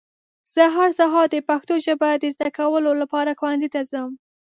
[0.53, 4.11] زه هر سهار د پښتو ژبه د ذده کولو لپاره ښونځي ته ځم.